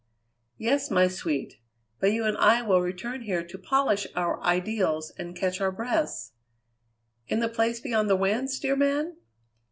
"Yes, 0.57 0.89
my 0.89 1.07
sweet, 1.07 1.59
but 1.99 2.11
you 2.11 2.25
and 2.25 2.35
I 2.37 2.63
will 2.63 2.81
return 2.81 3.21
here 3.21 3.43
to 3.45 3.57
polish 3.59 4.07
our 4.15 4.41
ideals 4.41 5.11
and 5.15 5.35
catch 5.35 5.61
our 5.61 5.71
breaths." 5.71 6.31
"In 7.27 7.39
the 7.39 7.47
Place 7.47 7.79
Beyond 7.81 8.09
the 8.09 8.15
Winds, 8.15 8.59
dear 8.59 8.75
man?" 8.75 9.17